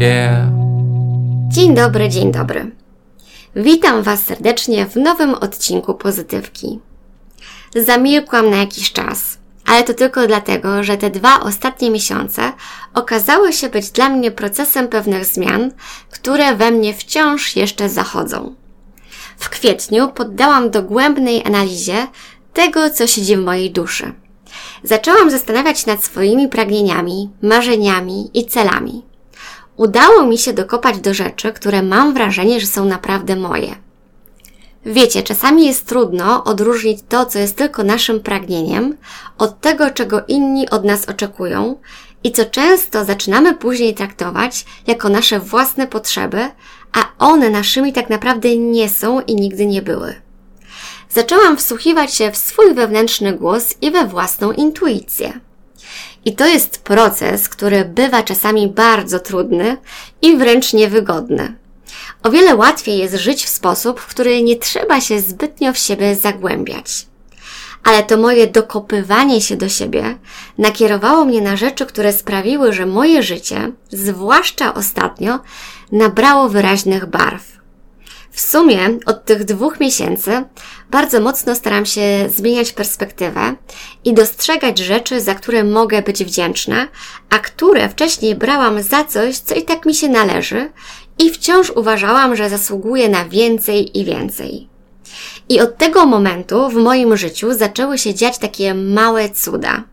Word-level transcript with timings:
Yeah. 0.00 0.48
Dzień 1.48 1.74
dobry, 1.74 2.08
dzień 2.08 2.32
dobry. 2.32 2.70
Witam 3.56 4.02
Was 4.02 4.22
serdecznie 4.22 4.86
w 4.86 4.96
nowym 4.96 5.34
odcinku 5.34 5.94
Pozytywki. 5.94 6.80
Zamilkłam 7.76 8.50
na 8.50 8.56
jakiś 8.56 8.92
czas, 8.92 9.38
ale 9.66 9.84
to 9.84 9.94
tylko 9.94 10.26
dlatego, 10.26 10.84
że 10.84 10.96
te 10.96 11.10
dwa 11.10 11.40
ostatnie 11.40 11.90
miesiące 11.90 12.52
okazały 12.94 13.52
się 13.52 13.68
być 13.68 13.90
dla 13.90 14.08
mnie 14.08 14.30
procesem 14.30 14.88
pewnych 14.88 15.24
zmian, 15.24 15.70
które 16.10 16.56
we 16.56 16.70
mnie 16.70 16.94
wciąż 16.94 17.56
jeszcze 17.56 17.88
zachodzą. 17.88 18.54
W 19.38 19.48
kwietniu 19.48 20.08
poddałam 20.08 20.70
dogłębnej 20.70 21.44
analizie 21.44 22.06
tego, 22.52 22.90
co 22.90 23.06
siedzi 23.06 23.36
w 23.36 23.44
mojej 23.44 23.70
duszy. 23.70 24.12
Zaczęłam 24.82 25.30
zastanawiać 25.30 25.86
nad 25.86 26.04
swoimi 26.04 26.48
pragnieniami, 26.48 27.30
marzeniami 27.42 28.30
i 28.34 28.46
celami. 28.46 29.07
Udało 29.78 30.26
mi 30.26 30.38
się 30.38 30.52
dokopać 30.52 31.00
do 31.00 31.14
rzeczy, 31.14 31.52
które 31.52 31.82
mam 31.82 32.14
wrażenie, 32.14 32.60
że 32.60 32.66
są 32.66 32.84
naprawdę 32.84 33.36
moje. 33.36 33.74
Wiecie, 34.86 35.22
czasami 35.22 35.66
jest 35.66 35.86
trudno 35.86 36.44
odróżnić 36.44 36.98
to, 37.08 37.26
co 37.26 37.38
jest 37.38 37.56
tylko 37.56 37.84
naszym 37.84 38.20
pragnieniem, 38.20 38.96
od 39.38 39.60
tego, 39.60 39.90
czego 39.90 40.22
inni 40.28 40.70
od 40.70 40.84
nas 40.84 41.08
oczekują 41.08 41.76
i 42.24 42.32
co 42.32 42.44
często 42.44 43.04
zaczynamy 43.04 43.54
później 43.54 43.94
traktować 43.94 44.64
jako 44.86 45.08
nasze 45.08 45.40
własne 45.40 45.86
potrzeby, 45.86 46.50
a 46.92 47.24
one 47.26 47.50
naszymi 47.50 47.92
tak 47.92 48.10
naprawdę 48.10 48.56
nie 48.56 48.88
są 48.88 49.20
i 49.20 49.34
nigdy 49.34 49.66
nie 49.66 49.82
były. 49.82 50.14
Zaczęłam 51.10 51.56
wsłuchiwać 51.56 52.14
się 52.14 52.30
w 52.30 52.36
swój 52.36 52.74
wewnętrzny 52.74 53.32
głos 53.32 53.74
i 53.80 53.90
we 53.90 54.04
własną 54.04 54.52
intuicję. 54.52 55.40
I 56.24 56.34
to 56.36 56.46
jest 56.46 56.82
proces, 56.82 57.48
który 57.48 57.84
bywa 57.84 58.22
czasami 58.22 58.68
bardzo 58.68 59.20
trudny 59.20 59.76
i 60.22 60.36
wręcz 60.36 60.72
niewygodny. 60.72 61.54
O 62.22 62.30
wiele 62.30 62.56
łatwiej 62.56 62.98
jest 62.98 63.14
żyć 63.14 63.44
w 63.44 63.48
sposób, 63.48 64.00
w 64.00 64.06
który 64.06 64.42
nie 64.42 64.56
trzeba 64.56 65.00
się 65.00 65.20
zbytnio 65.20 65.72
w 65.72 65.78
siebie 65.78 66.16
zagłębiać. 66.16 67.06
Ale 67.84 68.02
to 68.02 68.16
moje 68.16 68.46
dokopywanie 68.46 69.40
się 69.40 69.56
do 69.56 69.68
siebie 69.68 70.18
nakierowało 70.58 71.24
mnie 71.24 71.40
na 71.40 71.56
rzeczy, 71.56 71.86
które 71.86 72.12
sprawiły, 72.12 72.72
że 72.72 72.86
moje 72.86 73.22
życie, 73.22 73.72
zwłaszcza 73.90 74.74
ostatnio, 74.74 75.38
nabrało 75.92 76.48
wyraźnych 76.48 77.06
barw. 77.06 77.57
W 78.38 78.40
sumie 78.40 78.98
od 79.06 79.24
tych 79.24 79.44
dwóch 79.44 79.80
miesięcy 79.80 80.44
bardzo 80.90 81.20
mocno 81.20 81.54
staram 81.54 81.86
się 81.86 82.28
zmieniać 82.28 82.72
perspektywę 82.72 83.54
i 84.04 84.14
dostrzegać 84.14 84.78
rzeczy, 84.78 85.20
za 85.20 85.34
które 85.34 85.64
mogę 85.64 86.02
być 86.02 86.24
wdzięczna, 86.24 86.88
a 87.30 87.38
które 87.38 87.88
wcześniej 87.88 88.34
brałam 88.34 88.82
za 88.82 89.04
coś, 89.04 89.38
co 89.38 89.54
i 89.54 89.62
tak 89.62 89.86
mi 89.86 89.94
się 89.94 90.08
należy 90.08 90.70
i 91.18 91.30
wciąż 91.30 91.70
uważałam, 91.70 92.36
że 92.36 92.50
zasługuje 92.50 93.08
na 93.08 93.24
więcej 93.24 93.98
i 93.98 94.04
więcej. 94.04 94.68
I 95.48 95.60
od 95.60 95.78
tego 95.78 96.06
momentu 96.06 96.68
w 96.68 96.74
moim 96.74 97.16
życiu 97.16 97.54
zaczęły 97.54 97.98
się 97.98 98.14
dziać 98.14 98.38
takie 98.38 98.74
małe 98.74 99.30
cuda. 99.30 99.84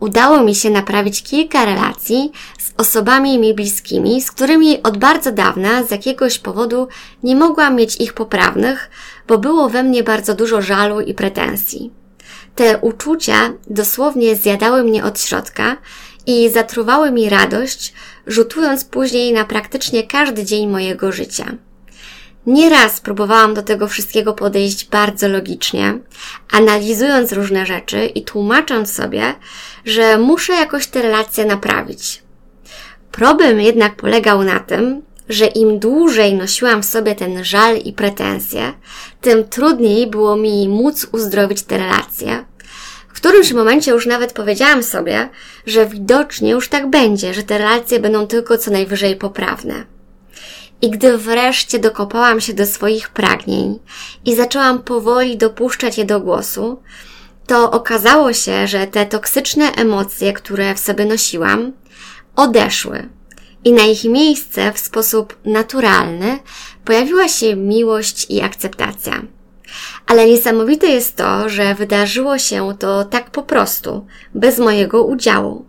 Udało 0.00 0.42
mi 0.42 0.54
się 0.54 0.70
naprawić 0.70 1.22
kilka 1.22 1.64
relacji 1.64 2.32
z 2.58 2.72
osobami 2.76 3.38
mi 3.38 3.54
bliskimi, 3.54 4.22
z 4.22 4.30
którymi 4.30 4.82
od 4.82 4.96
bardzo 4.96 5.32
dawna 5.32 5.82
z 5.82 5.90
jakiegoś 5.90 6.38
powodu 6.38 6.88
nie 7.22 7.36
mogłam 7.36 7.76
mieć 7.76 7.96
ich 7.96 8.12
poprawnych, 8.12 8.90
bo 9.28 9.38
było 9.38 9.68
we 9.68 9.82
mnie 9.82 10.02
bardzo 10.02 10.34
dużo 10.34 10.62
żalu 10.62 11.00
i 11.00 11.14
pretensji. 11.14 11.90
Te 12.54 12.78
uczucia 12.78 13.52
dosłownie 13.70 14.36
zjadały 14.36 14.84
mnie 14.84 15.04
od 15.04 15.20
środka 15.20 15.76
i 16.26 16.50
zatruwały 16.50 17.10
mi 17.10 17.28
radość, 17.28 17.92
rzutując 18.26 18.84
później 18.84 19.32
na 19.32 19.44
praktycznie 19.44 20.02
każdy 20.02 20.44
dzień 20.44 20.68
mojego 20.68 21.12
życia. 21.12 21.54
Nieraz 22.48 23.00
próbowałam 23.00 23.54
do 23.54 23.62
tego 23.62 23.88
wszystkiego 23.88 24.32
podejść 24.32 24.88
bardzo 24.88 25.28
logicznie, 25.28 25.98
analizując 26.50 27.32
różne 27.32 27.66
rzeczy 27.66 28.06
i 28.06 28.22
tłumacząc 28.22 28.92
sobie, 28.92 29.34
że 29.84 30.18
muszę 30.18 30.52
jakoś 30.52 30.86
te 30.86 31.02
relacje 31.02 31.44
naprawić. 31.44 32.22
Problem 33.12 33.60
jednak 33.60 33.96
polegał 33.96 34.44
na 34.44 34.60
tym, 34.60 35.02
że 35.28 35.46
im 35.46 35.78
dłużej 35.78 36.34
nosiłam 36.34 36.82
w 36.82 36.86
sobie 36.86 37.14
ten 37.14 37.44
żal 37.44 37.76
i 37.76 37.92
pretensje, 37.92 38.72
tym 39.20 39.48
trudniej 39.48 40.06
było 40.06 40.36
mi 40.36 40.68
móc 40.68 41.06
uzdrowić 41.12 41.62
te 41.62 41.78
relacje. 41.78 42.44
W 43.08 43.16
którymś 43.20 43.52
momencie 43.52 43.90
już 43.90 44.06
nawet 44.06 44.32
powiedziałam 44.32 44.82
sobie, 44.82 45.28
że 45.66 45.86
widocznie 45.86 46.50
już 46.50 46.68
tak 46.68 46.90
będzie, 46.90 47.34
że 47.34 47.42
te 47.42 47.58
relacje 47.58 48.00
będą 48.00 48.26
tylko 48.26 48.58
co 48.58 48.70
najwyżej 48.70 49.16
poprawne. 49.16 49.97
I 50.82 50.90
gdy 50.90 51.18
wreszcie 51.18 51.78
dokopałam 51.78 52.40
się 52.40 52.54
do 52.54 52.66
swoich 52.66 53.08
pragnień 53.08 53.78
i 54.24 54.36
zaczęłam 54.36 54.82
powoli 54.82 55.36
dopuszczać 55.36 55.98
je 55.98 56.04
do 56.04 56.20
głosu, 56.20 56.82
to 57.46 57.70
okazało 57.70 58.32
się, 58.32 58.66
że 58.66 58.86
te 58.86 59.06
toksyczne 59.06 59.64
emocje, 59.72 60.32
które 60.32 60.74
w 60.74 60.78
sobie 60.78 61.04
nosiłam, 61.04 61.72
odeszły. 62.36 63.08
I 63.64 63.72
na 63.72 63.82
ich 63.82 64.04
miejsce 64.04 64.72
w 64.72 64.78
sposób 64.78 65.36
naturalny 65.44 66.38
pojawiła 66.84 67.28
się 67.28 67.56
miłość 67.56 68.26
i 68.30 68.42
akceptacja. 68.42 69.22
Ale 70.06 70.26
niesamowite 70.26 70.86
jest 70.86 71.16
to, 71.16 71.48
że 71.48 71.74
wydarzyło 71.74 72.38
się 72.38 72.74
to 72.78 73.04
tak 73.04 73.30
po 73.30 73.42
prostu, 73.42 74.06
bez 74.34 74.58
mojego 74.58 75.04
udziału. 75.04 75.66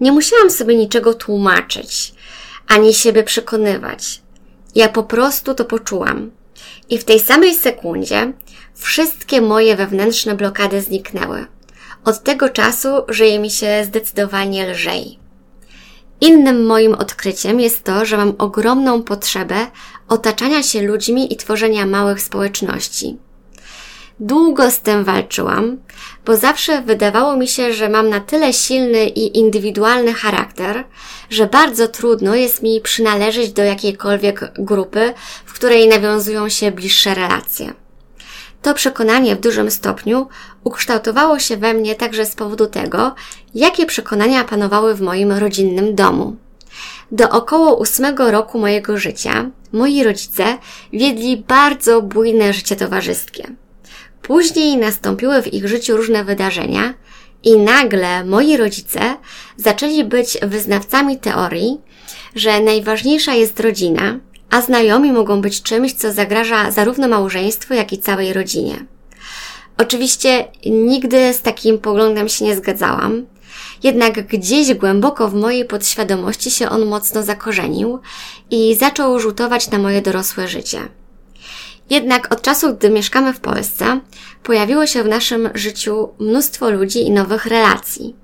Nie 0.00 0.12
musiałam 0.12 0.50
sobie 0.50 0.76
niczego 0.76 1.14
tłumaczyć, 1.14 2.14
ani 2.68 2.94
siebie 2.94 3.22
przekonywać. 3.22 4.22
Ja 4.78 4.88
po 4.88 5.02
prostu 5.02 5.54
to 5.54 5.64
poczułam. 5.64 6.30
I 6.88 6.98
w 6.98 7.04
tej 7.04 7.20
samej 7.20 7.54
sekundzie 7.54 8.32
wszystkie 8.74 9.40
moje 9.40 9.76
wewnętrzne 9.76 10.34
blokady 10.34 10.82
zniknęły. 10.82 11.46
Od 12.04 12.22
tego 12.22 12.48
czasu 12.48 12.88
żyje 13.08 13.38
mi 13.38 13.50
się 13.50 13.84
zdecydowanie 13.84 14.70
lżej. 14.70 15.18
Innym 16.20 16.66
moim 16.66 16.94
odkryciem 16.94 17.60
jest 17.60 17.84
to, 17.84 18.04
że 18.04 18.16
mam 18.16 18.34
ogromną 18.38 19.02
potrzebę 19.02 19.66
otaczania 20.08 20.62
się 20.62 20.82
ludźmi 20.82 21.32
i 21.32 21.36
tworzenia 21.36 21.86
małych 21.86 22.22
społeczności. 22.22 23.16
Długo 24.20 24.70
z 24.70 24.80
tym 24.80 25.04
walczyłam, 25.04 25.76
bo 26.26 26.36
zawsze 26.36 26.82
wydawało 26.82 27.36
mi 27.36 27.48
się, 27.48 27.72
że 27.72 27.88
mam 27.88 28.08
na 28.08 28.20
tyle 28.20 28.52
silny 28.52 29.06
i 29.06 29.38
indywidualny 29.38 30.14
charakter, 30.14 30.84
że 31.30 31.46
bardzo 31.46 31.88
trudno 31.88 32.34
jest 32.34 32.62
mi 32.62 32.80
przynależeć 32.80 33.52
do 33.52 33.62
jakiejkolwiek 33.62 34.52
grupy, 34.58 35.14
w 35.44 35.52
której 35.52 35.88
nawiązują 35.88 36.48
się 36.48 36.70
bliższe 36.70 37.14
relacje. 37.14 37.72
To 38.62 38.74
przekonanie 38.74 39.36
w 39.36 39.40
dużym 39.40 39.70
stopniu 39.70 40.28
ukształtowało 40.64 41.38
się 41.38 41.56
we 41.56 41.74
mnie 41.74 41.94
także 41.94 42.26
z 42.26 42.34
powodu 42.36 42.66
tego, 42.66 43.14
jakie 43.54 43.86
przekonania 43.86 44.44
panowały 44.44 44.94
w 44.94 45.00
moim 45.00 45.32
rodzinnym 45.32 45.94
domu. 45.94 46.36
Do 47.12 47.30
około 47.30 47.76
ósmego 47.76 48.30
roku 48.30 48.58
mojego 48.58 48.96
życia 48.96 49.50
moi 49.72 50.04
rodzice 50.04 50.58
wiedli 50.92 51.36
bardzo 51.36 52.02
bujne 52.02 52.52
życie 52.52 52.76
towarzyskie. 52.76 53.54
Później 54.22 54.76
nastąpiły 54.76 55.42
w 55.42 55.54
ich 55.54 55.68
życiu 55.68 55.96
różne 55.96 56.24
wydarzenia 56.24 56.94
i 57.42 57.58
nagle 57.58 58.24
moi 58.24 58.56
rodzice 58.56 59.16
zaczęli 59.56 60.04
być 60.04 60.38
wyznawcami 60.42 61.18
teorii, 61.18 61.80
że 62.34 62.60
najważniejsza 62.60 63.34
jest 63.34 63.60
rodzina, 63.60 64.18
a 64.50 64.62
znajomi 64.62 65.12
mogą 65.12 65.40
być 65.40 65.62
czymś, 65.62 65.92
co 65.92 66.12
zagraża 66.12 66.70
zarówno 66.70 67.08
małżeństwu, 67.08 67.74
jak 67.74 67.92
i 67.92 67.98
całej 67.98 68.32
rodzinie. 68.32 68.86
Oczywiście 69.78 70.48
nigdy 70.66 71.32
z 71.32 71.42
takim 71.42 71.78
poglądem 71.78 72.28
się 72.28 72.44
nie 72.44 72.56
zgadzałam, 72.56 73.26
jednak 73.82 74.26
gdzieś 74.26 74.74
głęboko 74.74 75.28
w 75.28 75.34
mojej 75.34 75.64
podświadomości 75.64 76.50
się 76.50 76.68
on 76.68 76.86
mocno 76.86 77.22
zakorzenił 77.22 77.98
i 78.50 78.74
zaczął 78.74 79.18
rzutować 79.20 79.70
na 79.70 79.78
moje 79.78 80.02
dorosłe 80.02 80.48
życie. 80.48 80.88
Jednak 81.90 82.32
od 82.32 82.42
czasu, 82.42 82.74
gdy 82.74 82.90
mieszkamy 82.90 83.32
w 83.32 83.40
Polsce, 83.40 84.00
pojawiło 84.42 84.86
się 84.86 85.02
w 85.02 85.08
naszym 85.08 85.50
życiu 85.54 86.08
mnóstwo 86.18 86.70
ludzi 86.70 87.06
i 87.06 87.10
nowych 87.10 87.46
relacji. 87.46 88.16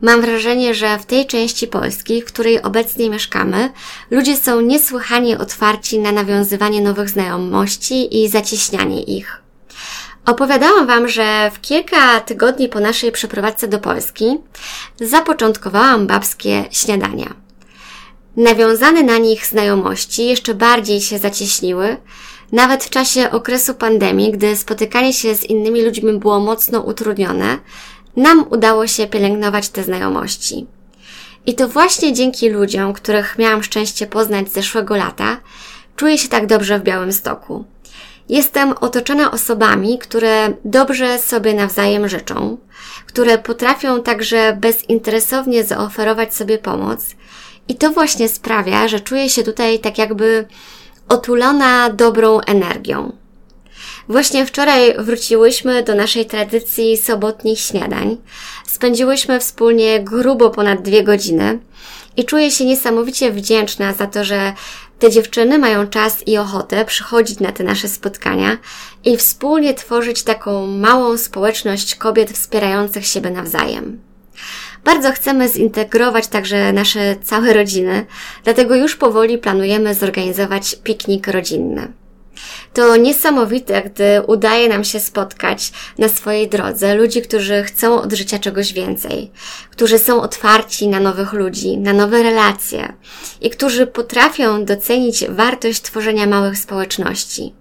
Mam 0.00 0.20
wrażenie, 0.20 0.74
że 0.74 0.98
w 0.98 1.06
tej 1.06 1.26
części 1.26 1.66
Polski, 1.66 2.22
w 2.22 2.24
której 2.24 2.62
obecnie 2.62 3.10
mieszkamy, 3.10 3.70
ludzie 4.10 4.36
są 4.36 4.60
niesłychanie 4.60 5.38
otwarci 5.38 5.98
na 5.98 6.12
nawiązywanie 6.12 6.80
nowych 6.80 7.10
znajomości 7.10 8.24
i 8.24 8.28
zacieśnianie 8.28 9.02
ich. 9.02 9.42
Opowiadałam 10.26 10.86
Wam, 10.86 11.08
że 11.08 11.50
w 11.54 11.60
kilka 11.60 12.20
tygodni 12.20 12.68
po 12.68 12.80
naszej 12.80 13.12
przeprowadzce 13.12 13.68
do 13.68 13.78
Polski 13.78 14.38
zapoczątkowałam 15.00 16.06
babskie 16.06 16.64
śniadania. 16.70 17.34
Nawiązane 18.36 19.02
na 19.02 19.18
nich 19.18 19.46
znajomości 19.46 20.26
jeszcze 20.26 20.54
bardziej 20.54 21.00
się 21.00 21.18
zacieśniły, 21.18 21.96
nawet 22.52 22.84
w 22.84 22.90
czasie 22.90 23.30
okresu 23.30 23.74
pandemii, 23.74 24.32
gdy 24.32 24.56
spotykanie 24.56 25.12
się 25.12 25.34
z 25.34 25.44
innymi 25.44 25.82
ludźmi 25.82 26.18
było 26.18 26.40
mocno 26.40 26.80
utrudnione, 26.80 27.58
nam 28.16 28.46
udało 28.50 28.86
się 28.86 29.06
pielęgnować 29.06 29.68
te 29.68 29.82
znajomości. 29.82 30.66
I 31.46 31.54
to 31.54 31.68
właśnie 31.68 32.12
dzięki 32.12 32.48
ludziom, 32.48 32.92
których 32.92 33.38
miałam 33.38 33.62
szczęście 33.62 34.06
poznać 34.06 34.52
zeszłego 34.52 34.96
lata, 34.96 35.40
czuję 35.96 36.18
się 36.18 36.28
tak 36.28 36.46
dobrze 36.46 36.78
w 36.78 36.82
Białym 36.82 37.12
Stoku. 37.12 37.64
Jestem 38.28 38.74
otoczona 38.80 39.30
osobami, 39.30 39.98
które 39.98 40.52
dobrze 40.64 41.18
sobie 41.18 41.54
nawzajem 41.54 42.08
życzą, 42.08 42.58
które 43.06 43.38
potrafią 43.38 44.02
także 44.02 44.56
bezinteresownie 44.60 45.64
zaoferować 45.64 46.34
sobie 46.34 46.58
pomoc. 46.58 47.06
I 47.68 47.74
to 47.74 47.90
właśnie 47.90 48.28
sprawia, 48.28 48.88
że 48.88 49.00
czuję 49.00 49.30
się 49.30 49.42
tutaj 49.42 49.78
tak 49.78 49.98
jakby 49.98 50.46
otulona 51.08 51.90
dobrą 51.90 52.40
energią. 52.40 53.12
Właśnie 54.08 54.46
wczoraj 54.46 54.94
wróciłyśmy 54.98 55.82
do 55.82 55.94
naszej 55.94 56.26
tradycji 56.26 56.96
sobotnich 56.96 57.58
śniadań. 57.58 58.16
Spędziłyśmy 58.66 59.40
wspólnie 59.40 60.00
grubo 60.00 60.50
ponad 60.50 60.82
dwie 60.82 61.04
godziny 61.04 61.58
i 62.16 62.24
czuję 62.24 62.50
się 62.50 62.64
niesamowicie 62.64 63.32
wdzięczna 63.32 63.92
za 63.92 64.06
to, 64.06 64.24
że 64.24 64.52
te 64.98 65.10
dziewczyny 65.10 65.58
mają 65.58 65.86
czas 65.86 66.28
i 66.28 66.38
ochotę 66.38 66.84
przychodzić 66.84 67.40
na 67.40 67.52
te 67.52 67.64
nasze 67.64 67.88
spotkania 67.88 68.58
i 69.04 69.16
wspólnie 69.16 69.74
tworzyć 69.74 70.22
taką 70.22 70.66
małą 70.66 71.18
społeczność 71.18 71.94
kobiet 71.94 72.30
wspierających 72.30 73.06
siebie 73.06 73.30
nawzajem. 73.30 74.00
Bardzo 74.86 75.12
chcemy 75.12 75.48
zintegrować 75.48 76.26
także 76.26 76.72
nasze 76.72 77.16
całe 77.22 77.52
rodziny, 77.52 78.06
dlatego 78.44 78.74
już 78.74 78.96
powoli 78.96 79.38
planujemy 79.38 79.94
zorganizować 79.94 80.76
piknik 80.84 81.28
rodzinny. 81.28 81.92
To 82.74 82.96
niesamowite, 82.96 83.82
gdy 83.82 84.22
udaje 84.26 84.68
nam 84.68 84.84
się 84.84 85.00
spotkać 85.00 85.72
na 85.98 86.08
swojej 86.08 86.48
drodze 86.48 86.94
ludzi, 86.94 87.22
którzy 87.22 87.64
chcą 87.64 88.02
od 88.02 88.12
życia 88.12 88.38
czegoś 88.38 88.72
więcej, 88.72 89.30
którzy 89.70 89.98
są 89.98 90.22
otwarci 90.22 90.88
na 90.88 91.00
nowych 91.00 91.32
ludzi, 91.32 91.78
na 91.78 91.92
nowe 91.92 92.22
relacje 92.22 92.92
i 93.40 93.50
którzy 93.50 93.86
potrafią 93.86 94.64
docenić 94.64 95.24
wartość 95.28 95.82
tworzenia 95.82 96.26
małych 96.26 96.58
społeczności. 96.58 97.54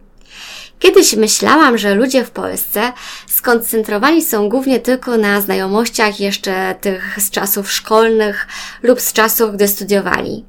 Kiedyś 0.86 1.16
myślałam, 1.16 1.78
że 1.78 1.96
ludzie 1.96 2.24
w 2.24 2.32
Polsce 2.32 2.94
skoncentrowani 3.28 4.22
są 4.24 4.50
głównie 4.50 4.80
tylko 4.80 5.18
na 5.18 5.42
znajomościach 5.42 6.20
jeszcze 6.20 6.76
tych 6.82 7.18
z 7.20 7.30
czasów 7.30 7.72
szkolnych 7.72 8.48
lub 8.84 9.02
z 9.02 9.14
czasów, 9.14 9.54
gdy 9.54 9.68
studiowali. 9.68 10.46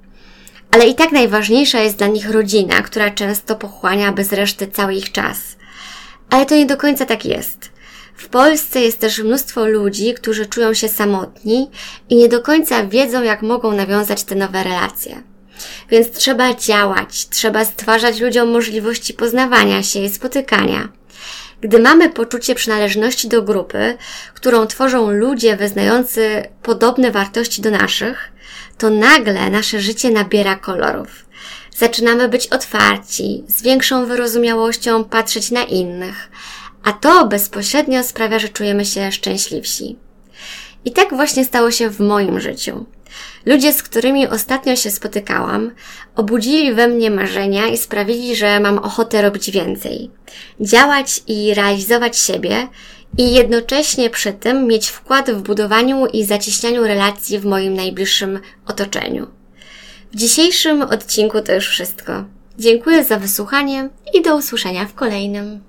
Ale 0.71 0.87
i 0.87 0.94
tak 0.94 1.12
najważniejsza 1.12 1.81
jest 1.81 1.97
dla 1.97 2.06
nich 2.06 2.31
rodzina, 2.31 2.83
która 2.83 3.11
często 3.11 3.56
pochłania 3.56 4.12
bez 4.12 4.33
reszty 4.33 4.67
cały 4.67 4.94
ich 4.94 5.12
czas. 5.12 5.38
Ale 6.31 6.47
to 6.47 6.55
nie 6.55 6.67
do 6.67 6.77
końca 6.77 7.06
tak 7.06 7.25
jest. 7.25 7.71
W 8.17 8.29
Polsce 8.29 8.81
jest 8.81 8.99
też 8.99 9.19
mnóstwo 9.19 9.67
ludzi, 9.67 10.15
którzy 10.15 10.47
czują 10.47 10.75
się 10.75 10.89
samotni 10.89 11.71
i 12.09 12.17
nie 12.17 12.29
do 12.29 12.43
końca 12.43 12.87
wiedzą, 12.87 13.23
jak 13.23 13.43
mogą 13.43 13.73
nawiązać 13.73 14.25
te 14.25 14.35
nowe 14.35 14.65
relacje. 14.65 15.36
Więc 15.91 16.11
trzeba 16.11 16.55
działać, 16.55 17.29
trzeba 17.29 17.64
stwarzać 17.64 18.20
ludziom 18.20 18.50
możliwości 18.50 19.14
poznawania 19.14 19.82
się 19.82 20.00
i 20.00 20.11
spotykania. 20.11 20.88
Gdy 21.61 21.79
mamy 21.79 22.11
poczucie 22.11 22.55
przynależności 22.55 23.29
do 23.29 23.43
grupy, 23.43 23.97
którą 24.35 24.67
tworzą 24.67 25.11
ludzie 25.11 25.56
wyznający 25.56 26.43
podobne 26.62 27.11
wartości 27.11 27.62
do 27.62 27.70
naszych, 27.70 28.32
to 28.79 28.91
nagle 28.91 29.50
nasze 29.50 29.81
życie 29.81 30.11
nabiera 30.11 30.56
kolorów. 30.56 31.08
Zaczynamy 31.76 32.29
być 32.29 32.47
otwarci, 32.47 33.44
z 33.49 33.62
większą 33.62 34.06
wyrozumiałością 34.06 35.05
patrzeć 35.05 35.50
na 35.50 35.64
innych, 35.64 36.31
a 36.85 36.93
to 36.93 37.26
bezpośrednio 37.26 38.03
sprawia, 38.03 38.38
że 38.38 38.49
czujemy 38.49 38.85
się 38.85 39.12
szczęśliwsi. 39.12 39.97
I 40.85 40.93
tak 40.93 41.14
właśnie 41.14 41.44
stało 41.44 41.70
się 41.70 41.91
w 41.91 42.00
moim 42.00 42.41
życiu. 42.41 42.87
Ludzie, 43.47 43.73
z 43.73 43.83
którymi 43.83 44.29
ostatnio 44.29 44.77
się 44.77 44.91
spotykałam, 44.91 45.71
obudzili 46.17 46.75
we 46.75 46.89
mnie 46.89 47.11
marzenia 47.11 47.67
i 47.67 47.77
sprawili, 47.77 48.37
że 48.37 48.61
mam 48.61 48.79
ochotę 48.79 49.23
robić 49.23 49.51
więcej. 49.51 50.11
Działać 50.61 51.23
i 51.27 51.55
realizować 51.55 52.19
siebie 52.19 52.69
i 53.19 53.35
jednocześnie 53.35 54.11
przy 54.11 54.33
tym 54.33 54.67
mieć 54.67 54.89
wkład 54.89 55.31
w 55.31 55.43
budowaniu 55.43 56.07
i 56.07 56.25
zacieśnianiu 56.25 56.83
relacji 56.83 57.39
w 57.39 57.45
moim 57.45 57.75
najbliższym 57.75 58.41
otoczeniu. 58.67 59.27
W 60.13 60.17
dzisiejszym 60.17 60.83
odcinku 60.83 61.41
to 61.41 61.55
już 61.55 61.69
wszystko. 61.69 62.25
Dziękuję 62.59 63.05
za 63.05 63.19
wysłuchanie 63.19 63.89
i 64.15 64.23
do 64.23 64.37
usłyszenia 64.37 64.87
w 64.87 64.95
kolejnym. 64.95 65.61